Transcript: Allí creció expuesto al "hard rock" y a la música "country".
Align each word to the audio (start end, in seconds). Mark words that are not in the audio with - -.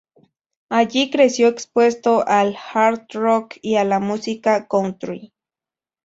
Allí 0.69 1.11
creció 1.11 1.47
expuesto 1.47 2.27
al 2.27 2.57
"hard 2.73 3.05
rock" 3.13 3.57
y 3.61 3.75
a 3.75 3.83
la 3.83 3.99
música 3.99 4.67
"country". 4.67 5.31